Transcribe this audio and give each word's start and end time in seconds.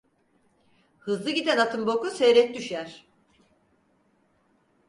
Hızlı 0.99 1.31
giden 1.31 1.57
atın 1.57 1.87
boku 1.87 2.09
seyrek 2.11 2.55
düşer. 2.57 3.05